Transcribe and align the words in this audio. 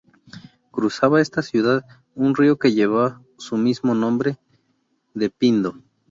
Cruzaba 0.71 1.21
esta 1.21 1.43
ciudad 1.43 1.85
un 2.15 2.33
río 2.33 2.57
que 2.57 2.73
lleva 2.73 3.21
su 3.37 3.55
mismo 3.55 3.93
nombre 3.93 4.39
de 5.13 5.29
Pindo. 5.29 5.75